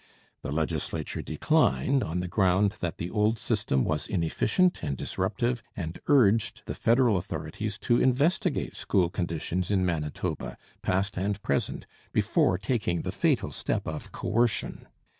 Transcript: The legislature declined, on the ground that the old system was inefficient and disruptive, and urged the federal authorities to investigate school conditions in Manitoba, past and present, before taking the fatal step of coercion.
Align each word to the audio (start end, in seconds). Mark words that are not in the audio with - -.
The 0.41 0.51
legislature 0.51 1.21
declined, 1.21 2.03
on 2.03 2.21
the 2.21 2.27
ground 2.27 2.71
that 2.79 2.97
the 2.97 3.11
old 3.11 3.37
system 3.37 3.83
was 3.83 4.07
inefficient 4.07 4.81
and 4.81 4.97
disruptive, 4.97 5.61
and 5.77 5.99
urged 6.07 6.63
the 6.65 6.73
federal 6.73 7.17
authorities 7.17 7.77
to 7.81 8.01
investigate 8.01 8.75
school 8.75 9.11
conditions 9.11 9.69
in 9.69 9.85
Manitoba, 9.85 10.57
past 10.81 11.17
and 11.17 11.39
present, 11.43 11.85
before 12.13 12.57
taking 12.57 13.03
the 13.03 13.11
fatal 13.11 13.51
step 13.51 13.87
of 13.87 14.11
coercion. 14.11 14.87